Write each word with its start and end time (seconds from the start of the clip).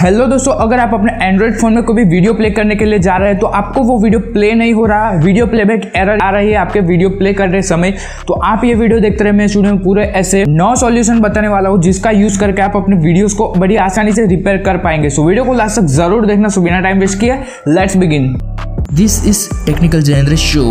Hello 0.00 0.26
दोस्तों 0.26 0.52
अगर 0.62 0.78
आप 0.78 0.90
अपने 0.94 1.12
एंड्रॉइड 1.22 1.54
फ़ोन 1.58 1.74
में 1.74 1.82
कोई 1.84 1.96
भी 1.96 2.02
वीडियो 2.04 2.32
प्ले 2.34 2.50
करने 2.50 2.74
के 2.76 2.84
लिए 2.84 2.98
जा 2.98 3.16
रहे 3.16 3.28
हैं 3.28 3.38
तो 3.38 3.46
आपको 3.58 3.82
वो 3.82 3.98
वीडियो 3.98 4.20
प्ले 4.22 4.52
नहीं 4.54 4.72
हो 4.74 4.84
रहा। 4.86 5.10
वीडियो 5.22 5.46
प्लेबैक 5.46 5.90
एरर 5.96 6.20
आ 6.22 6.28
रही 6.30 6.50
है 6.50 6.56
आपके 6.58 6.80
वीडियो 6.80 7.10
प्ले 7.10 7.32
करने 7.34 7.62
समय। 7.62 7.94
तो 8.28 8.34
आप 8.46 8.64
ये 8.64 8.74
वीडियो 8.74 9.00
देखते 9.00 9.24
रहे 9.24 9.32
मैं 9.32 9.46
स्टूडियो 9.48 9.74
में 9.74 9.82
पूरे 9.84 10.04
ऐसे 10.20 10.44
नौ 10.48 10.74
सॉल्यूशन 10.76 11.20
बताने 11.20 11.48
वाला 11.48 11.68
हूँ 11.68 11.80
जिसका 11.82 12.10
यूज़ 12.10 12.38
करके 12.40 12.62
आप 12.62 12.76
अपने 12.76 12.96
वीडियोस 12.96 13.34
को 13.34 13.48
बड़ी 13.56 13.76
आसानी 13.86 14.12
से 14.12 14.26
रिपेयर 14.26 14.62
कर 14.66 14.78
पाएँगे। 14.84 15.10
सो 15.10 15.24
वीडियो 15.28 15.44
को 15.44 15.54
लास्ट 15.54 15.80
तक 15.80 15.86
ज़रूर 15.96 16.26
देखना। 16.26 16.48
सो 16.48 16.60
बिना 16.60 16.80
टाइम 16.80 17.00
वेस्ट 17.00 17.20
किया 17.20 17.42
let's 17.68 17.96
begin 17.96 18.34
This 18.98 19.14
is 19.30 19.42
Technical 19.64 20.06
Genre 20.10 20.36
Show, 20.44 20.68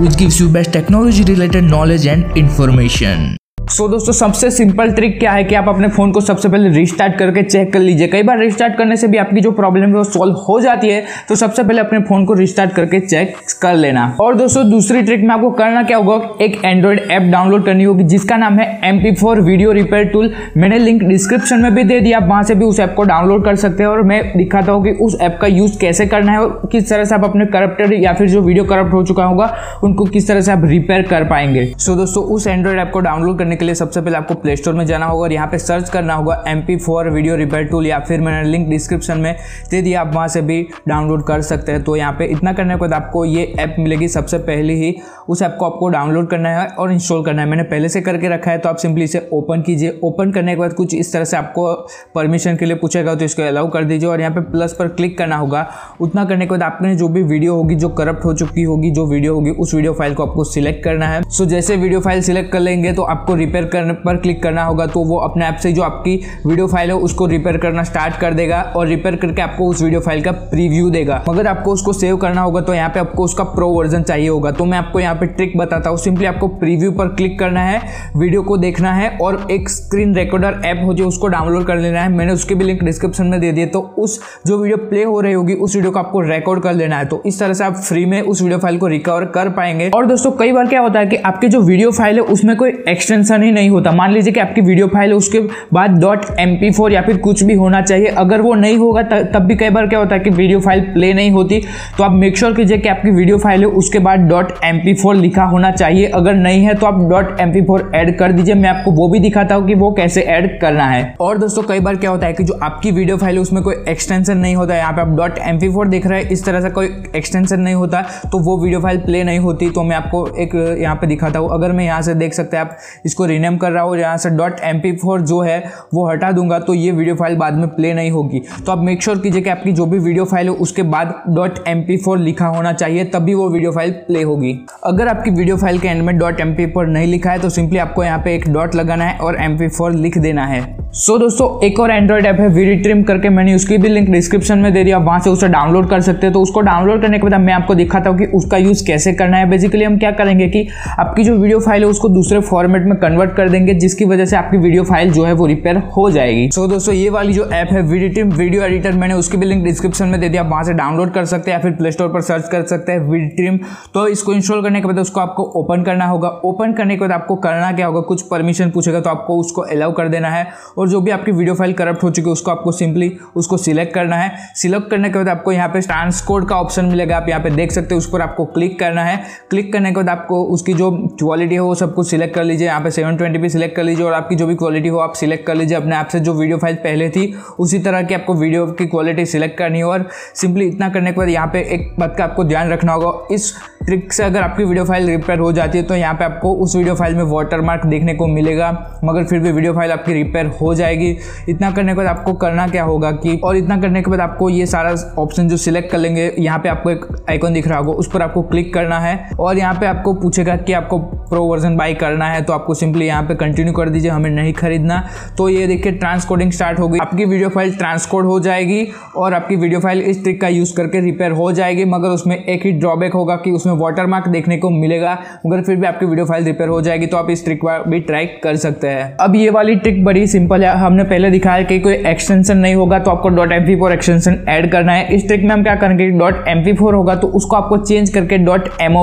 which 0.00 0.18
gives 0.24 0.40
you 0.40 0.50
best 0.58 0.72
technology 0.72 1.30
related 1.30 1.70
knowledge 1.70 2.12
and. 2.16 3.43
So 3.64 3.84
so, 3.84 3.90
दोस्तों 3.90 4.12
सबसे 4.12 4.50
सिंपल 4.50 4.90
ट्रिक 4.92 5.18
क्या 5.18 5.30
है 5.32 5.44
कि 5.44 5.54
आप 5.54 5.68
अपने 5.68 5.88
फ़ोन 5.88 6.10
को 6.12 6.20
सबसे 6.20 6.48
पहले 6.48 6.68
रिस्टार्ट 6.68 7.14
करके 7.18 7.42
चेक 7.42 7.72
कर 7.72 7.80
लीजिए। 7.80 8.06
कई 8.08 8.22
बार 8.22 8.38
रिस्टार्ट 8.38 8.76
करने 8.78 8.96
से 8.96 9.06
भी 9.08 9.18
आपकी 9.18 9.40
जो 9.40 9.50
प्रॉब्लम 9.52 9.86
है 9.86 9.94
वो 9.94 10.02
सॉल्व 10.04 10.34
हो 10.48 10.58
जाती 10.60 10.88
है 10.88 11.02
तो 11.28 11.34
सबसे 11.34 11.62
पहले 11.62 11.80
अपने 11.80 11.98
फ़ोन 12.00 12.24
को 12.24 12.34
रिस्टार्ट 12.34 12.72
करके 12.72 13.00
चेक 13.00 13.36
कर 13.62 13.74
लेना। 13.74 14.04
और 14.20 14.34
दोस्तों 14.34 14.68
दूसरी 14.70 15.02
ट्रिक 15.02 15.20
में 15.20 15.30
आपको 15.34 15.50
करना 15.52 15.82
क्या 15.82 15.96
होगा 15.96 16.44
एक 16.44 16.60
एंड्रॉइड 16.64 17.00
ऐप 17.10 17.22
डाउनलोड 17.32 17.64
करनी 17.66 17.84
होगी 17.84 18.04
जिसका 18.04 18.36
नाम 18.36 18.58
है 18.58 18.66
एम 18.84 18.98
वीडियो 19.40 19.72
रिपेयर 19.72 20.08
टूल 20.08 20.32
मैंने 20.56 20.78
लिंक 20.78 21.02
डिस्क्रिप्शन 21.02 21.62
में 21.62 21.74
भी 21.74 21.84
दे 21.84 22.00
दिया 22.00 22.18
आप 22.18 22.28
वहाँ 22.28 22.42
से 22.42 22.54
भी 22.54 22.64
उस 22.64 22.80
ऐप 22.80 22.94
को 22.96 23.04
डाउनलोड 23.04 23.44
कर 23.44 23.56
सकते 23.56 23.82
हैं। 23.82 23.90
और 23.90 24.02
मैं 24.02 24.22
दिखाता 24.36 24.72
हूँ 24.72 24.84
कि 24.84 24.90
उस 25.04 25.18
ऐप 25.20 25.38
का 25.40 25.46
यूज़ 25.46 25.78
कैसे 25.80 26.06
करना 26.06 26.32
है 26.32 26.40
और 26.40 26.68
किस 26.72 26.88
तरह 26.90 27.04
से 27.04 27.14
आप 27.14 27.24
अपने 27.24 27.46
करप्टेड 27.46 27.92
या 28.02 28.12
फिर 28.12 28.28
जो 28.28 28.42
वीडियो 28.42 28.64
करप्ट 28.64 28.92
हो 28.92 29.02
चुका 29.06 29.24
होगा 29.24 29.52
उनको 29.84 30.04
किस 30.04 30.28
तरह 30.28 30.40
से 30.40 30.52
आप 30.52 30.64
रिपेयर 30.64 31.02
कर 31.06 31.24
पाएँगे। 31.24 31.66
सो 31.78 31.96
दोस्तों 31.96 32.24
उस 32.26 32.46
एंड्रॉइड 32.46 32.78
ऐप 32.78 32.90
को 32.92 33.00
डाउनलोड 33.00 33.38
करने 33.38 33.52
के 33.56 33.64
लिए 33.64 33.74
सबसे 33.74 34.00
पहले 34.00 34.16
आपको 34.16 34.34
प्ले 34.34 34.56
स्टोर 34.56 34.74
में 34.74 34.84
जाना 34.86 35.06
होगा 35.06 35.22
और 35.22 35.32
यहाँ 35.32 35.46
पे 35.48 35.58
सर्च 35.58 35.90
करना 35.90 36.14
होगा 36.14 36.42
M 36.48 36.60
P 36.60 36.76
four 36.76 37.08
video 37.10 37.36
repair 37.36 37.64
tool 37.64 37.86
या 37.86 37.98
फिर 38.00 38.20
मैंने 38.20 38.50
लिंक 38.50 38.68
डिस्क्रिप्शन 38.68 39.18
में 39.18 39.34
दे 39.70 39.82
दिया, 39.82 40.00
आप 40.00 40.14
वहाँ 40.14 40.28
से 40.28 40.42
भी 40.42 40.60
डाउनलोड 40.88 41.26
कर 41.26 41.42
सकते 41.42 41.72
हैं। 41.72 41.82
तो 41.84 41.96
यहाँ 41.96 42.12
पे 42.12 42.24
इतना 42.26 42.52
करने 42.52 42.74
के 42.74 42.80
बाद 42.80 42.92
आपको 42.92 43.24
ये 43.24 43.44
ऐप 43.58 43.76
मिलेगी 43.78 44.08
सबसे 44.08 44.38
पहले 44.40 44.74
ही। 44.74 44.94
उस 45.28 45.42
ऐप 45.42 45.56
को 45.58 45.66
आपको 45.66 45.88
डाउनलोड 45.88 46.28
करना 46.30 46.48
है 46.50 46.66
और 46.68 46.92
इंस्टॉल 46.92 47.24
करना 47.24 47.42
है। 47.42 47.48
मैंने 47.48 47.62
पहले 47.64 47.88
से 47.88 48.00
करके 48.00 48.28
रखा 48.28 48.50
है 48.50 48.58
तो 48.58 48.68
आप 48.68 48.76
सिंपली 48.76 49.04
इसे 49.04 49.28
ओपन 49.32 49.62
कीजिए। 49.62 49.98
ओपन 50.04 50.32
करने 50.32 50.54
के 50.54 50.60
बाद 50.60 50.72
कुछ 50.74 50.94
इस 50.94 51.12
तरह 51.12 51.24
से 51.24 51.36
आपको 51.36 51.72
परमिशन 52.14 52.56
के 52.56 52.64
लिए 52.64 52.76
पूछेगा 52.76 53.14
तो 53.14 53.24
इसको 53.24 53.42
अलाउ 53.44 53.70
कर 53.70 53.84
दीजिए 53.84 54.08
और 54.08 54.20
यहाँ 54.20 54.34
पर 54.34 54.40
प्लस 54.50 54.72
पर 54.72 54.88
क्लिक 54.90 55.16
करना 55.18 55.36
होगा। 55.36 55.66
उतना 56.00 56.24
करने 56.24 56.46
के 56.46 56.50
बाद 56.50 56.62
आपने 56.62 56.94
जो 56.94 57.08
भी 57.08 57.22
वीडियो 57.24 57.54
होगी, 57.54 57.74
जो 57.74 57.88
करप्ट 57.90 58.24
हो 58.24 58.34
चुकी 58.34 58.62
होगी, 58.62 58.90
जो 58.90 59.06
वीडियो 59.06 59.34
होगी, 59.34 59.50
उस 59.52 59.74
वीडियो 59.74 59.92
फ़ाइल 59.94 60.14
को 60.14 60.22
आपको 60.22 60.44
सिलेक्ट 60.44 60.82
करना 60.84 61.06
है। 61.06 61.22
सो 61.28 61.44
जैसे 61.46 61.76
वीडियो 61.76 62.00
फ़ाइल 62.00 62.22
सिलेक्ट 62.22 62.52
कर 62.52 62.60
लेंगे 62.60 62.92
तो 62.92 63.02
आपको 63.04 63.34
रिपेयर 63.44 63.64
करने 63.66 63.92
पर 64.04 64.16
क्लिक 64.18 64.42
करना 64.42 64.64
होगा 64.64 64.86
तो 64.86 65.04
वो 65.04 65.16
अपने 65.20 65.46
ऐप 65.46 65.56
से 65.56 65.72
जो 65.72 65.82
आपकी 65.82 66.16
वीडियो 66.46 66.66
फ़ाइल 66.66 66.90
है, 66.90 66.96
उसको 66.98 67.26
रिपेयर 67.26 67.56
करना 67.58 67.82
स्टार्ट 67.84 68.16
कर 68.20 68.34
देगा 68.34 68.60
और 68.76 68.86
रिपेयर 68.86 69.16
करके 69.16 69.42
आपको 69.42 69.66
उस 69.66 69.82
वीडियो 69.82 70.00
फ़ाइल 70.00 70.22
का 70.22 70.32
प्रीव्यू 70.32 70.90
देगा। 70.90 71.22
मगर 71.28 71.46
आपको 71.46 71.72
उसको 71.72 71.92
सेव 71.94 72.16
करना 72.16 72.40
होगा 72.40 72.60
तो 72.60 72.74
यहाँ 72.74 72.88
पे 72.90 73.00
आपको 73.00 73.24
उसका 73.24 73.44
प्रो 73.46 73.68
वर्जन 73.70 74.02
चाहिए 74.02 74.28
होगा। 74.28 74.50
तो 74.52 74.64
मैं 74.64 74.78
आपको 74.78 75.00
यहाँ 75.00 75.14
पे 75.14 75.26
ट्रिक 75.28 75.56
बताता 75.58 75.90
हूँ। 75.90 75.98
सिंपली 75.98 76.26
आपको 76.26 76.48
प्रीव्यू 76.56 76.90
पर 76.92 77.08
क्लिक 77.14 77.38
करना 77.38 77.60
है 77.62 77.80
वीडियो 78.16 78.42
को 78.42 78.56
देखना 78.58 78.92
है 78.92 79.08
और 79.18 79.46
एक 79.50 79.68
स्क्रीन 79.68 80.14
रिकॉर्डर 80.14 80.60
ऐप 80.66 80.80
हो 80.84 80.94
जो 80.94 81.08
उसको 81.08 81.28
डाउनलोड 81.28 81.66
कर 81.66 81.78
लेना 81.78 82.00
है। 82.00 82.08
मैंने 82.10 82.32
उसके 82.32 82.54
भी 82.54 82.64
लिंक 82.64 82.82
डिस्क्रिप्शन 82.84 83.26
में 83.26 83.40
दे 83.40 83.52
दिए 83.52 83.66
तो 83.66 83.80
उस 83.98 84.18
जो 84.46 84.58
वीडियो 84.58 84.76
प्ले 84.78 85.02
हो 85.04 85.20
रही 85.20 85.32
होगी, 85.32 85.54
उस 85.54 85.76
वीडियो 85.76 85.92
को 85.92 85.98
आपको 85.98 86.20
रिकॉर्ड 86.22 86.62
कर 86.62 86.74
लेना 86.74 86.98
है। 86.98 87.04
तो 87.04 87.22
इस 87.26 87.40
तरह 87.40 87.52
से 87.52 87.64
आप 87.64 87.76
फ्री 87.78 88.04
में 88.06 88.20
उस 88.22 88.42
वीडियो 88.42 88.58
फ़ाइल 88.58 88.78
को 88.78 88.86
रिकवर 88.86 89.24
कर 89.34 89.48
पाएँगे। 89.50 89.88
और 89.90 90.06
दोस्तों, 90.06 90.30
कई 90.32 90.52
बार 90.52 90.66
क्या 90.68 90.80
होता 90.80 90.98
है 90.98 91.06
कि 91.06 91.16
आपकी 91.18 91.48
जो 91.48 91.60
वीडियो 91.62 91.90
फ़ाइल 91.92 92.16
है, 92.16 92.22
उसमें 92.24 92.56
कोई 92.56 92.70
एक्सटेंशन 92.88 93.33
ही 93.42 93.50
नहीं 93.52 93.70
होता। 93.70 93.92
मान 93.92 94.12
लीजिए 94.12 94.32
कि 94.32 94.40
आपकी 94.40 94.60
वीडियो 94.60 94.86
फ़ाइल 94.88 95.10
है, 95.10 95.16
उसके 95.16 95.40
बाद 95.74 95.98
डॉट 96.00 96.24
एम 96.40 96.56
या 96.92 97.02
फिर 97.02 97.16
कुछ 97.18 97.42
भी 97.44 97.54
होना 97.54 97.80
चाहिए। 97.82 98.06
अगर 98.18 98.40
वो 98.40 98.54
नहीं 98.56 98.76
होगा 98.78 99.02
तब 99.02 99.42
भी 99.42 99.56
कई 99.56 99.70
बार 99.70 99.86
क्या 99.86 99.98
होता 99.98 100.14
है 100.14 100.20
कि 100.20 100.30
वीडियो 100.32 100.60
फ़ाइल 100.60 100.80
प्ले 100.92 101.12
नहीं 101.14 101.30
होती। 101.30 101.60
तो 101.98 102.04
आप 102.04 102.12
मेक 102.12 102.36
श्योर 102.38 102.54
कीजिए 102.54 102.78
कि 102.78 102.88
आपकी 102.88 103.10
वीडियो 103.10 103.38
फ़ाइल 103.38 103.60
है, 103.60 103.66
उसके 103.68 103.98
बाद 104.00 104.20
डॉट 104.28 104.52
एम 104.64 104.80
लिखा 105.14 105.44
होना 105.44 105.70
चाहिए। 105.72 106.06
अगर 106.14 106.34
नहीं 106.34 106.64
है 106.64 106.74
तो 106.74 106.86
आप 106.86 107.00
डॉट 107.10 107.40
एम 107.40 107.52
ऐड 107.94 108.16
कर 108.18 108.32
दीजिए। 108.32 108.54
मैं 108.54 108.68
आपको 108.68 108.90
वो 108.92 109.08
भी 109.08 109.18
दिखाता 109.20 109.54
हूँ 109.54 109.66
कि 109.66 109.74
वो 109.74 109.90
कैसे 109.94 110.22
ऐड 110.22 110.58
करना 110.60 110.84
है। 110.86 111.14
और 111.20 111.38
दोस्तों, 111.38 111.62
कई 111.62 111.80
बार 111.80 111.96
क्या 111.96 112.10
होता 112.10 112.26
है 112.26 112.32
कि 112.32 112.44
जो 112.44 112.58
आपकी 112.62 112.90
वीडियो 112.92 113.16
फ़ाइल 113.16 113.34
है, 113.34 113.42
उसमें 113.42 113.62
कोई 113.62 113.74
एक्सटेंशन 113.88 114.38
नहीं 114.38 114.54
होता। 114.56 114.76
यहाँ 114.76 114.92
पे 114.92 115.00
आप 115.00 115.16
डॉट 115.16 115.38
एम 115.40 115.58
देख 115.86 116.06
रहे 116.06 116.20
हैं, 116.20 116.28
इस 116.30 116.44
तरह 116.44 116.60
से 116.60 116.70
कोई 116.70 116.88
एक्सटेंशन 117.16 117.60
नहीं 117.60 117.74
होता 117.74 118.00
तो 118.24 118.38
वो 118.40 118.56
वीडियो 118.58 118.80
फ़ाइल 118.80 118.98
प्ले 119.00 119.22
नहीं 119.24 119.38
होती। 119.40 119.70
तो 119.70 119.82
मैं 119.82 119.96
आपको 119.96 120.26
एक 120.38 120.54
यहाँ 120.80 120.94
पे 120.96 121.06
दिखाता 121.06 121.38
हूँ। 121.38 121.48
अगर 121.52 121.72
मैं 121.72 121.84
यहाँ 121.84 122.00
से 122.02 122.14
देख 122.16 122.34
सकते 122.34 122.56
हैं 122.56 122.64
आप, 122.64 122.76
इसको 123.04 123.23
रिनेम 123.26 123.56
कर 123.56 123.72
रहा 123.72 123.82
हूँ 123.82 123.96
यहाँ 123.98 124.16
से 124.16 124.30
डॉट 124.32 124.60
एम 124.62 124.80
जो 125.24 125.40
है 125.40 125.58
वो 125.94 126.08
हटा 126.08 126.30
दूँगा 126.32 126.58
तो 126.58 126.74
ये 126.74 126.90
वीडियो 126.92 127.14
फ़ाइल 127.16 127.36
बाद 127.36 127.54
में 127.54 127.68
प्ले 127.68 127.92
नहीं 127.94 128.10
होगी। 128.10 128.42
तो 128.66 128.72
आप 128.72 128.78
मेक 128.80 129.02
श्योर 129.02 129.18
कीजिए 129.18 129.42
कि 129.42 129.50
आपकी 129.50 129.72
जो 129.72 129.86
भी 129.86 129.98
वीडियो 129.98 130.24
फ़ाइल 130.24 130.48
है 130.48 130.54
उसके 130.56 130.82
बाद 130.84 131.14
डॉट 131.30 131.58
एम 131.68 131.84
लिखा 132.18 132.46
होना 132.46 132.72
चाहिए 132.74 133.04
तभी 133.06 133.34
वो 133.34 133.48
वीडियो 133.48 133.72
फ़ाइल 133.72 133.90
प्ले 134.06 134.22
होगी। 134.22 134.54
अगर 134.84 135.08
आपकी 135.08 135.30
वीडियो 135.30 135.56
फ़ाइल 135.56 135.78
के 135.78 135.88
एंड 135.88 136.02
में 136.02 136.16
डॉट 136.18 136.40
एम 136.40 136.54
नहीं 136.78 137.06
लिखा 137.06 137.30
है 137.30 137.38
तो 137.38 137.48
सिंपली 137.50 137.78
आपको 137.78 138.04
यहाँ 138.04 138.18
पे 138.18 138.34
एक 138.34 138.48
डॉट 138.52 138.74
लगाना 138.74 139.04
है 139.04 139.18
और 139.18 139.40
एम 139.40 139.58
लिख 139.94 140.18
देना 140.18 140.46
है। 140.46 140.62
सो 140.86 141.12
so, 141.12 141.18
दोस्तों 141.20 141.66
एक 141.66 141.78
और 141.80 141.90
एंड्रॉइड 141.90 142.26
ऐप 142.26 142.40
है 142.40 142.48
वीडी 142.48 142.74
ट्रिम 142.82 143.02
करके 143.04 143.28
मैंने 143.28 143.54
उसकी 143.54 143.76
भी 143.78 143.88
लिंक 143.88 144.08
डिस्क्रिप्शन 144.10 144.58
में 144.58 144.72
दे 144.72 144.82
दिया 144.84 144.98
वहाँ 144.98 145.20
से 145.20 145.30
उसे 145.30 145.48
डाउनलोड 145.48 145.88
कर 145.90 146.00
सकते 146.00 146.26
हैं। 146.26 146.32
तो 146.32 146.40
उसको 146.40 146.60
डाउनलोड 146.60 147.00
करने 147.02 147.18
के 147.18 147.22
बाद 147.24 147.40
मैं 147.40 147.52
आपको 147.52 147.74
दिखाता 147.74 148.10
हूँ 148.10 148.18
कि 148.18 148.24
उसका 148.36 148.56
यूज़ 148.56 148.84
कैसे 148.86 149.12
करना 149.12 149.36
है। 149.36 149.48
बेसिकली 149.50 149.84
हम 149.84 149.98
क्या 149.98 150.10
करेंगे 150.12 150.48
कि 150.48 150.66
आपकी 150.98 151.24
जो 151.24 151.34
वीडियो 151.34 151.58
फ़ाइल 151.60 151.82
है 151.82 151.88
उसको 151.88 152.08
दूसरे 152.08 152.40
फॉर्मेट 152.42 152.82
में 152.82 152.96
कन्वर्ट 152.98 153.13
कर 153.16 153.48
देंगे 153.48 153.74
जिसकी 153.74 154.04
वजह 154.04 154.24
से 154.24 154.36
आपकी 154.36 154.58
वीडियो 154.58 154.84
फ़ाइल 154.84 155.10
जो 155.10 155.24
है 155.24 155.32
वो 155.32 155.46
रिपेयर 155.46 155.76
हो 155.96 156.10
जाएगी। 156.10 156.48
सो 156.50 156.62
so, 156.62 156.70
दोस्तों 156.70 156.94
ये 156.94 157.08
वाली 157.10 157.32
जो 157.32 157.44
ऐप 157.44 157.68
है 157.72 157.82
वीडी 157.82 158.22
वीडियो 158.22 158.62
एडिटर 158.62 158.92
मैंने 158.92 159.14
उसकी 159.14 159.36
भी 159.36 159.46
लिंक 159.46 159.64
डिस्क्रिप्शन 159.64 160.08
में 160.08 160.20
दे 160.20 160.28
दिया 160.28 160.42
आप 160.42 160.50
वहाँ 160.50 160.64
से 160.64 160.72
डाउनलोड 160.72 161.12
कर 161.14 161.24
सकते 161.24 161.50
हैं 161.50 161.58
या 161.58 161.62
फिर 161.62 161.72
प्ले 161.72 161.92
स्टोर 161.92 162.08
पर 162.08 162.20
सर्च 162.22 162.48
कर 162.48 162.66
सकते 162.66 162.92
हैं 162.92 163.00
वीडी 163.00 163.56
तो 163.94 164.06
इसको 164.08 164.32
इंस्टॉल 164.32 164.62
करने 164.62 164.80
के 164.80 164.86
बाद 164.86 164.98
उसको 164.98 165.20
आपको 165.20 165.42
ओपन 165.56 165.82
करना 165.84 166.06
होगा। 166.06 166.28
ओपन 166.44 166.72
करने 166.72 166.94
के 166.96 167.00
बाद 167.00 167.12
आपको 167.12 167.36
करना 167.36 167.72
क्या 167.72 167.86
होगा 167.86 168.00
कुछ 168.00 168.22
परमिशन 168.28 168.70
पूछेगा 168.70 169.00
तो 169.00 169.10
आपको 169.10 169.36
उसको 169.40 169.62
अलाउ 169.62 169.92
कर 169.92 170.08
देना 170.08 170.28
है। 170.28 170.46
और 170.78 170.88
जो 170.88 171.00
भी 171.00 171.10
आपकी 171.10 171.32
वीडियो 171.32 171.54
फ़ाइल 171.54 171.72
करप्ट 171.72 172.02
हो 172.02 172.10
चुकी 172.10 172.28
है 172.28 172.32
उसको 172.32 172.50
आपको 172.50 172.72
सिंपली 172.72 173.10
उसको 173.36 173.56
सिलेक्ट 173.58 173.94
करना 173.94 174.16
है। 174.16 174.32
सिलेक्ट 174.56 174.90
करने 174.90 175.10
के 175.10 175.18
बाद 175.18 175.28
आपको 175.28 175.52
यहाँ 175.52 175.68
पे 175.68 175.80
ट्रांस 175.80 176.20
कोड 176.22 176.48
का 176.48 176.56
ऑप्शन 176.56 176.84
मिलेगा 176.84 177.16
आप 177.16 177.28
यहाँ 177.28 177.42
पे 177.42 177.50
देख 177.52 177.72
सकते 177.72 177.94
हैं 177.94 177.98
उस 177.98 178.10
पर 178.10 178.20
आपको 178.22 178.44
क्लिक 178.54 178.78
करना 178.80 179.04
है। 179.04 179.16
क्लिक 179.50 179.72
करने 179.72 179.90
के 179.90 179.96
बाद 179.96 180.08
आपको 180.08 180.42
उसकी 180.54 180.74
जो 180.74 180.90
क्वालिटी 181.18 181.54
है 181.54 181.60
वो 181.60 181.74
सब 181.74 181.94
कुछ 181.94 182.10
सिलेक्ट 182.10 182.34
कर 182.34 182.44
लीजिए। 182.44 182.66
यहाँ 182.66 182.80
पे 182.80 182.90
सेवन 183.04 183.16
ट्वेंटी 183.16 183.38
पी 183.38 183.48
सिलेक्ट 183.48 183.74
कर 183.76 183.82
लीजिए 183.82 184.04
और 184.04 184.12
आपकी 184.12 184.34
जो 184.34 184.46
भी 184.46 184.54
क्वालिटी 184.54 184.88
हो, 184.88 184.98
आप 184.98 185.14
सिलेक्ट 185.14 185.46
कर 185.46 185.54
लीजिए। 185.54 185.76
अपने 185.76 185.96
ऐप 185.96 186.08
से 186.08 186.20
जो 186.20 186.32
वीडियो 186.34 186.58
फ़ाइल 186.58 186.76
पहले 186.76 187.08
थी, 187.10 187.34
उसी 187.58 187.78
तरह 187.78 188.02
की 188.02 188.14
आपको 188.14 188.34
वीडियो 188.34 188.66
की 188.68 188.86
क्वालिटी 188.86 189.24
सिलेक्ट 189.26 189.56
करनी 189.58 189.80
हो। 189.80 189.90
और 189.92 190.08
सिंपली 190.34 190.66
इतना 190.66 190.88
करने 190.88 191.12
के 191.12 191.16
बाद 191.16 191.28
यहाँ 191.28 191.46
पे 191.46 191.60
एक 191.74 191.94
बात 191.98 192.16
का 192.18 192.24
आपको 192.24 192.44
ध्यान 192.44 192.70
रखना 192.70 192.92
होगा। 192.92 193.34
इस 193.34 193.52
ट्रिक 193.86 194.12
से 194.12 194.22
अगर 194.24 194.42
आपकी 194.42 194.64
वीडियो 194.64 194.84
फ़ाइल 194.84 195.06
रिपेयर 195.06 195.38
हो 195.38 195.50
जाती 195.52 195.78
है 195.78 195.84
तो 195.84 195.94
यहाँ 195.94 196.14
पे 196.14 196.24
आपको 196.24 196.52
उस 196.64 196.74
वीडियो 196.76 196.94
फ़ाइल 196.94 197.14
में 197.14 197.22
वाटर 197.22 197.60
मार्क 197.60 197.84
देखने 197.86 198.14
को 198.14 198.26
मिलेगा, 198.26 198.70
मगर 199.04 199.24
फिर 199.24 199.38
भी 199.38 199.50
वीडियो 199.52 199.72
फ़ाइल 199.74 199.90
आपकी 199.92 200.12
रिपेयर 200.12 200.46
हो 200.60 200.74
जाएगी। 200.74 201.10
इतना 201.48 201.70
करने 201.70 201.92
के 201.92 201.96
बाद 201.96 202.06
आपको 202.06 202.32
करना 202.34 202.66
क्या 202.68 202.84
होगा 202.84 203.10
कि, 203.12 203.36
और 203.44 203.56
इतना 203.56 203.76
करने 203.80 204.02
के 204.02 204.10
बाद 204.10 204.20
आपको 204.20 204.48
ये 204.50 204.66
सारा 204.66 204.94
ऑप्शन 205.18 205.48
जो 205.48 205.56
सिलेक्ट 205.56 205.90
कर 205.90 205.98
लेंगे, 205.98 206.32
यहाँ 206.38 206.58
पे 206.58 206.68
आपको 206.68 206.90
एक 206.90 207.04
आइकन 207.30 207.52
दिख 207.54 207.68
रहा 207.68 207.78
होगा, 207.78 207.92
उस 207.92 208.10
पर 208.12 208.22
आपको 208.22 208.42
क्लिक 208.44 208.72
करना 208.74 208.98
है, 209.00 209.28
और 209.40 209.58
यहाँ 209.58 209.74
पे 209.74 209.86
आपको 209.86 210.14
पूछेगा 210.14 210.56
कि 210.56 210.72
आपको 210.72 210.98
प्रो 210.98 211.44
वर्जन 211.44 211.76
बाई 211.76 211.94
करना 211.96 212.26
है 212.26 212.40
तो 212.42 212.52
आपको 212.52 212.74
सिंपली 212.74 213.06
यहाँ 213.06 213.22
पे 213.24 213.34
कंटिन्यू 213.34 213.72
कर 213.74 213.88
दीजिए, 213.88 214.10
हमें 214.10 214.30
नहीं 214.30 214.52
खरीदना। 214.54 215.02
तो 215.38 215.48
ये 215.48 215.66
देखिए 215.66 215.92
ट्रांसकोडिंग 215.94 216.52
स्टार्ट 216.52 216.78
होगी 216.78 216.98
आपकी 217.00 217.24
वीडियो 217.24 217.48
फ़ाइल 217.50 217.74
ट्रांसकोड 217.76 218.26
हो 218.26 218.40
जाएगी, 218.40 218.86
और 219.16 219.34
आपकी 219.34 219.56
वीडियो 219.56 219.80
फ़ाइल 219.80 220.02
इस 220.02 220.22
ट्रिक 220.22 220.40
का 220.40 220.48
यूज़ 220.48 220.74
करके 220.76 221.00
रिपेयर 221.02 221.32
हो 221.34 221.52
जाएगी, 221.52 221.84
मगर 221.86 222.08
उसमें 222.10 222.36
एक 222.38 222.66
ही 222.66 222.72
ड्रॉबैक 222.74 223.14
होगा 223.14 223.36
कि 223.36 223.50
उसमें 223.50 223.72
वाटर 223.76 224.06
मार्क 224.06 224.28
देखने 224.28 224.56
को 224.56 224.70
मिलेगा। 224.70 225.12
अगर 225.46 225.62
फिर 225.62 225.76
भी 225.76 225.86
आपकी 225.86 226.06
वीडियो 226.06 226.26
फ़ाइल 226.26 226.44
रिपेयर 226.44 226.70
हो 226.70 226.80
जाएगी 226.82 227.06
तो 227.06 227.16
आप 227.16 227.30
इस 227.30 227.44
ट्रिक 227.44 227.64
भी 227.88 228.00
ट्राई 228.02 228.26
कर 228.42 228.56
सकते 228.56 228.88
हैं। 228.88 229.16
अब 229.20 229.36
ये 229.36 229.50
वाली 229.50 229.74
ट्रिक 229.76 230.04
बड़ी 230.04 230.26
सिंपल 230.26 230.64
है। 230.64 230.76
हमने 230.78 231.04
पहले 231.04 231.30
दिखाया 231.30 231.62
कि 231.64 231.78
कोई 231.80 231.94
एक्सटेंशन 232.06 232.58
नहीं 232.58 232.74
होगा 232.74 232.98
तो 232.98 233.10
आपको 233.10 233.28
डॉट 233.30 233.52
एम 233.52 233.86
एक्सटेंशन 233.88 234.38
ऐड 234.48 234.70
करना 234.72 234.92
है। 234.92 235.14
इस 235.14 235.26
ट्रिक 235.26 235.42
में 235.42 235.50
हम 235.50 235.62
क्या 235.62 235.74
करेंगे 235.76 236.08
डॉट 236.10 236.48
एम 236.48 236.62
होगा 236.84 237.14
तो 237.16 237.28
उसको 237.36 237.56
आपको 237.56 237.76
चेंज 237.78 238.10
करके 238.10 238.38
डॉट 238.40 238.68
एम 238.80 238.96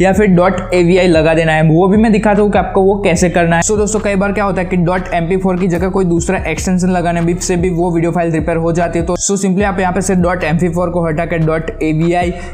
या 0.00 0.12
फिर 0.12 0.26
डॉट 0.28 0.74
ए 0.74 1.06
लगा 1.08 1.34
देना 1.34 1.52
है। 1.52 1.62
वो 1.64 1.86
भी 1.88 1.96
मैं 1.96 2.12
दिखाता 2.12 2.42
हूँ 2.42 2.50
कि 2.52 2.58
आपको 2.58 2.82
वो 2.82 2.94
कैसे 3.02 3.30
करना 3.30 3.56
है। 3.56 3.62
सो 3.62 3.76
दोस्तों, 3.76 4.00
कई 4.00 4.14
बार 4.16 4.32
क्या 4.32 4.44
होता 4.44 4.60
है 4.60 4.66
कि 4.66 4.76
डॉट 4.78 5.12
एम 5.14 5.28
की 5.58 5.68
जगह 5.68 5.88
कोई 5.90 6.04
दूसरा 6.06 6.38
एक्सटेंशन 6.48 6.90
लगाने 6.90 7.20
भी 7.22 7.34
से 7.40 7.56
भी 7.56 7.70
वो 7.72 7.90
वीडियो 7.90 8.12
फ़ाइल 8.12 8.30
रिपेयर 8.32 8.58
हो 8.58 8.72
जाती 8.72 8.98
है। 8.98 9.04
तो 9.06 9.16
सो 9.18 9.36
सिंपली 9.36 9.64
आप 9.64 9.80
यहाँ 9.80 9.92
पे 9.92 10.00
से 10.00 10.14
डॉट 10.16 10.44
एम 10.44 10.58
को 10.66 11.06
हटा 11.06 11.24
के 11.26 11.38
डॉट 11.38 11.70
ए 11.82 11.92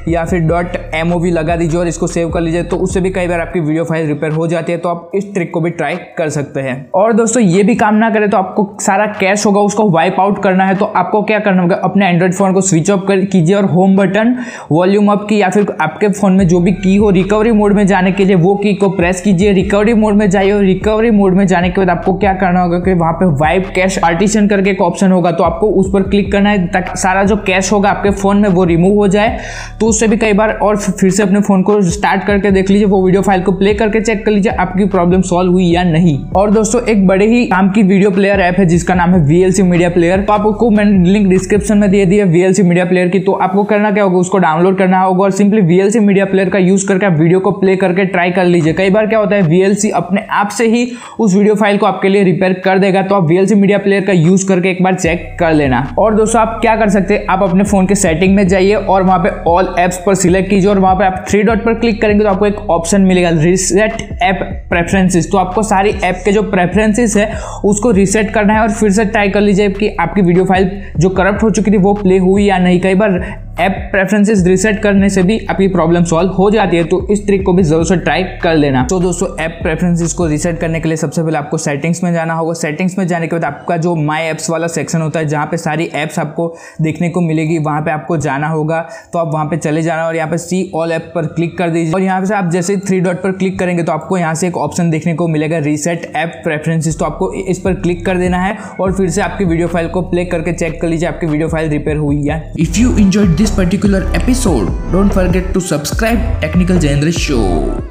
या 0.08 0.24
फिर 0.24 0.40
डॉट 0.42 0.76
एम 0.94 1.12
लगा 1.26 1.51
दीजिए 1.56 1.80
और 1.80 1.88
इसको 1.88 2.06
सेव 2.06 2.28
कर 2.30 2.40
लीजिए 2.40 2.62
तो 2.62 2.76
उससे 2.78 3.00
भी 3.00 3.10
कई 3.10 3.28
बार 3.28 3.40
आपकी 3.40 3.60
वीडियो 3.60 3.84
फ़ाइल 3.84 4.06
रिपेयर 4.06 4.32
हो 4.32 4.46
जाती 4.46 4.72
है 4.72 4.78
तो 4.78 4.88
आप 4.88 5.10
इस 5.14 5.32
ट्रिक 5.34 5.50
को 5.54 5.60
भी 5.60 5.70
ट्राई 5.72 5.96
कर 6.18 6.28
सकते 6.30 6.60
हैं। 6.60 6.74
और 6.94 7.12
दोस्तों, 7.12 7.42
ये 7.42 7.62
भी 7.62 7.74
काम 7.74 7.94
ना 7.94 8.10
करे 8.10 8.28
तो 8.28 8.36
आपको 8.36 8.68
सारा 8.80 9.06
कैश 9.20 9.46
होगा, 9.46 9.60
उसको 9.62 9.88
वाइप 9.90 10.16
आउट 10.20 10.42
करना 10.42 10.64
है 10.64 10.74
तो 10.74 10.84
आपको 10.86 11.22
क्या 11.22 11.38
करना 11.40 11.62
होगा, 11.62 11.76
अपने 11.84 12.08
एंड्रॉइड 12.08 12.34
फ़ोन 12.34 12.52
को 12.52 12.60
स्विच 12.62 12.90
ऑफ़ 12.90 13.00
कर 13.00 13.24
कीजिए 13.26 13.56
और 13.56 13.64
होम 13.66 13.96
बटन 13.96 14.36
वॉल्यूम 14.72 15.10
अप 15.12 15.26
की, 15.28 15.40
या 15.40 15.48
फिर 15.48 15.66
आपके 15.80 16.08
फ़ोन 16.10 16.32
में 16.32 16.46
जो 16.48 16.60
भी 16.60 16.72
की 16.74 16.96
हो 16.96 17.10
रिकवरी 17.10 17.52
मोड 17.52 17.72
में 17.72 17.86
जाने 17.86 18.12
के 18.12 18.24
लिए, 18.24 18.36
वो 18.36 18.54
की 18.56 18.74
को 18.74 18.88
प्रेस 18.90 19.20
कीजिए। 19.20 19.52
रिकवरी 19.52 19.94
मोड 19.94 20.14
में 20.14 20.28
जाइए 20.30 20.52
और 20.52 20.62
रिकवरी 20.62 21.10
मोड 21.12 21.34
में 21.34 21.46
जाने 21.46 21.70
के 21.70 21.80
बाद 21.80 21.90
आपको 21.90 22.14
क्या 22.14 22.32
करना 22.34 22.62
होगा 22.62 22.78
कि 22.80 22.94
वहाँ 22.94 23.12
पे 23.12 23.26
वाइप 23.40 23.70
कैश 23.74 23.98
पार्टीशन 23.98 24.48
करके 24.48 24.70
एक 24.70 24.80
ऑप्शन 24.82 25.12
होगा 25.12 25.30
तो 25.32 25.44
आपको 25.44 25.70
उस 25.72 25.90
पर 25.92 26.02
क्लिक 26.04 26.30
करना 26.32 26.50
है, 26.50 26.66
ताकि 26.68 26.98
सारा 26.98 27.24
जो 27.24 27.36
कैश 27.38 27.72
होगा 27.72 27.90
आपके 27.90 28.10
फ़ोन 28.12 28.38
में 28.38 28.48
वो 28.50 28.64
रिमूव 28.64 28.96
हो 28.96 29.08
जाए। 29.08 29.38
तो 29.80 29.86
उससे 29.86 30.08
भी 30.08 30.16
कई 30.16 30.32
बार 30.32 30.52
और 30.54 30.76
फिर 30.78 31.10
से 31.10 31.22
अपने 31.22 31.40
फ़ोन 31.42 31.62
को 31.62 31.80
स्टार्ट 31.82 32.24
करके 32.24 32.50
देख 32.50 32.70
लीजिए, 32.70 32.86
वो 32.86 33.04
वीडियो 33.04 33.22
फ़ाइल 33.22 33.42
को 33.42 33.52
प्ले 33.54 33.74
करके 33.74 34.00
चेक 34.00 34.24
कर 34.24 34.32
लीजिए, 34.32 34.52
आपकी 34.54 34.84
प्रॉब्लम 34.86 35.22
सॉल्व 35.22 35.52
हुई 35.52 35.66
या 35.66 35.82
नहीं। 35.84 36.18
और 36.36 36.50
दोस्तों, 36.50 36.80
एक 36.82 37.06
बड़े 37.06 37.26
ही 37.26 37.44
काम 37.46 37.70
की 37.70 37.82
वीडियो 37.82 38.10
प्लेयर 38.10 38.40
ऐप 38.40 38.58
है, 38.58 38.66
जिसका 38.66 38.94
नाम 38.94 39.14
है 39.14 39.20
वीएलसी 39.24 39.62
मीडिया 39.62 39.88
प्लेयर 39.90 40.20
तो 40.22 40.32
आपको 40.32 40.70
मैंने 40.70 41.10
लिंक 41.10 41.28
डिस्क्रिप्शन 41.28 41.78
में 41.78 41.90
दे 41.90 42.04
दिया 42.06 42.24
वीएलसी 42.26 42.62
मीडिया 42.62 42.84
प्लेयर 42.84 43.08
की। 43.08 43.18
तो 43.20 43.32
आपको 43.34 43.64
करना 43.64 43.90
क्या 43.90 44.04
होगा, 44.04 44.18
उसको 44.18 44.38
डाउनलोड 44.38 44.78
करना 44.78 45.00
होगा 45.00 45.24
और 45.24 45.30
सिंपली 45.32 45.60
वीएलसी 45.62 46.00
मीडिया 46.00 46.24
प्लेयर 46.26 46.48
का 46.50 46.58
यूज़ 46.60 46.86
करके 46.88 47.06
आप 47.06 47.18
वीडियो 47.18 47.40
को 47.40 47.50
प्ले 47.52 47.76
करके 47.76 48.04
ट्राई 48.06 48.30
कर 48.30 48.44
लीजिए। 48.44 48.72
कई 48.72 48.90
बार 48.90 49.06
क्या 49.06 49.18
होता 49.18 49.36
है 49.36 49.42
वीएलसी 49.42 49.90
अपने 49.92 50.26
आप 50.32 50.48
से 50.50 50.66
ही 50.66 50.90
उस 51.20 51.34
वीडियो 51.34 51.54
फ़ाइल 51.54 51.78
को 51.78 51.86
आपके 51.86 52.08
लिए 52.08 52.22
रिपेयर 52.24 52.52
कर 52.64 52.78
देगा 52.78 53.02
तो 53.02 53.14
आप 53.14 53.28
वीएलसी 53.28 53.54
मीडिया 53.54 53.78
प्लेयर 53.78 54.04
का 54.04 54.12
यूज़ 54.12 54.46
करके 54.48 54.70
एक 54.70 54.82
बार 54.82 54.94
चेक 54.94 55.36
कर 55.40 55.52
लेना। 55.52 55.86
और 55.98 56.14
दोस्तों, 56.14 56.40
आप 56.40 56.58
क्या 56.60 56.76
कर 56.76 56.88
सकते 56.90 57.14
हैं, 57.14 57.26
आप 57.30 57.42
अपने 57.42 57.64
फ़ोन 57.64 57.86
के 57.86 57.94
सेटिंग 57.96 58.34
में 58.36 58.46
जाइए 58.48 58.74
और 58.74 59.02
वहाँ 59.02 59.18
पे 59.18 59.30
ऑल 59.50 59.74
एप्स 59.78 60.00
पर 60.06 60.14
सिलेक्ट 60.16 60.50
कीजिए 60.50 60.70
और 60.70 60.78
वहाँ 60.78 60.94
पे 60.96 61.04
आप 61.04 61.24
थ्री 61.32 61.42
डॉट 61.42 61.64
पर 61.64 61.74
क्लिक 61.74 62.00
करेंगे 62.02 62.24
तो 62.24 62.30
आपको 62.30 62.46
एक 62.46 62.56
ऑप्शन 62.70 63.02
मिलेगा 63.02 63.28
रिसेट 63.34 63.92
ऐप 64.22 64.40
प्रेफरेंसेस 64.70 65.30
तो 65.30 65.38
आपको 65.38 65.62
सारी 65.62 65.90
ऐप 66.04 66.20
के 66.24 66.32
जो 66.32 66.42
प्रेफरेंसेस 66.42 67.16
है, 67.16 67.30
उसको 67.64 67.90
रिसेट 67.90 68.32
करना 68.34 68.54
है 68.54 68.60
और 68.60 68.70
फिर 68.70 68.90
से 68.90 69.04
ट्राई 69.04 69.28
कर 69.28 69.40
लीजिए 69.40 69.68
कि 69.70 69.88
आपकी 70.00 70.22
वीडियो 70.22 70.44
फ़ाइल 70.44 70.70
जो 70.98 71.08
करप्ट 71.10 71.42
हो 71.42 71.50
चुकी 71.50 71.70
थी, 71.70 71.76
वो 71.76 71.94
प्ले 71.94 72.18
हुई 72.18 72.44
या 72.44 72.58
नहीं। 72.58 72.80
कई 72.80 72.94
बार 72.94 73.18
ऐप 73.60 73.72
प्रेफरेंसेस 73.92 74.42
रिसेट 74.46 74.80
करने 74.82 75.08
से 75.10 75.22
भी 75.22 75.38
आपकी 75.50 75.66
प्रॉब्लम 75.68 76.04
सॉल्व 76.04 76.30
हो 76.32 76.48
जाती 76.50 76.76
है 76.76 76.84
तो 76.84 77.00
इस 77.12 77.24
ट्रिक 77.26 77.44
को 77.46 77.52
भी 77.52 77.62
ज़रूर 77.62 77.84
से 77.86 77.96
ट्राई 77.96 78.22
कर 78.42 78.54
लेना। 78.54 78.86
तो 78.90 78.98
दोस्तों, 79.00 79.28
ऐप 79.40 79.58
प्रेफरेंसेस 79.62 80.12
को 80.12 80.26
रिसेट 80.26 80.58
करने 80.60 80.80
के 80.80 80.88
लिए 80.88 80.96
सबसे 80.96 81.22
पहले 81.22 81.38
आपको 81.38 81.58
सेटिंग्स 81.58 82.02
में 82.04 82.12
जाना 82.12 82.34
होगा। 82.34 82.52
सेटिंग्स 82.52 82.96
में 82.98 83.06
जाने 83.06 83.26
के 83.26 83.36
बाद 83.36 83.44
आपका 83.44 83.76
जो 83.76 83.94
माई 83.96 84.22
एप्स 84.22 84.48
वाला 84.50 84.66
सेक्शन 84.68 85.02
होता 85.02 85.20
है, 85.20 85.26
जहाँ 85.26 85.46
पे 85.46 85.56
सारी 85.56 85.84
ऐप्स 85.94 86.18
आपको 86.18 86.48
देखने 86.82 87.10
को 87.10 87.20
मिलेगी, 87.20 87.58
वहाँ 87.58 87.82
पे 87.82 87.90
आपको 87.90 88.16
जाना 88.18 88.48
होगा। 88.48 88.80
तो 89.12 89.18
आप 89.18 89.32
वहाँ 89.34 89.44
पे 89.46 89.56
चले 89.56 89.82
जाना 89.82 90.06
और 90.06 90.16
यहाँ 90.16 90.30
पे 90.30 90.38
सी 90.38 90.70
ऑल 90.74 90.92
ऐप 90.92 91.12
पर 91.14 91.26
क्लिक 91.28 91.56
कर 91.58 91.70
दीजिए। 91.70 91.92
और 91.92 92.02
यहाँ 92.02 92.24
से 92.24 92.34
आप 92.34 92.50
जैसे 92.52 92.76
थ्री 92.78 93.00
डॉट 93.00 93.22
पर 93.22 93.32
क्लिक 93.34 93.58
करेंगे 93.58 93.82
तो 93.82 93.92
आपको 93.92 94.18
यहाँ 94.18 94.34
से 94.34 94.46
एक 94.48 94.56
ऑप्शन 94.58 94.90
देखने 94.90 95.14
को 95.14 95.28
मिलेगा 95.28 95.58
रिसेट 95.60 96.10
ऐप 96.16 96.40
प्रेफरेंसेस 96.44 96.98
तो 96.98 97.04
आपको 97.04 97.32
इस 97.34 97.58
पर 97.58 97.74
क्लिक 97.82 98.04
कर 98.06 98.18
देना 98.18 98.38
है 98.38 98.56
और 98.80 98.92
फिर 98.92 99.10
से 99.10 99.20
आपकी 99.22 99.44
वीडियो 99.44 99.68
फ़ाइल 99.68 99.88
को 99.88 100.02
प्ले 100.10 100.24
करके 100.24 100.52
चेक 100.54 100.80
कर 100.80 100.88
लीजिए, 100.88 101.08
आपकी 101.08 101.26
वीडियो 101.26 101.48
फ़ाइल 101.48 101.70
रिपेयर 101.70 101.96
हुई 101.98 102.20
या 102.22 102.42
if 102.58 102.78
you 102.78 102.90
enjoyed 103.02 103.40
this 103.42 103.50
particular 103.50 104.02
episode, 104.14 104.68
don't 104.92 105.12
forget 105.12 105.52
to 105.52 105.60
subscribe 105.60 106.40
Technical 106.40 106.78
Genre 106.78 107.10
Show. 107.10 107.82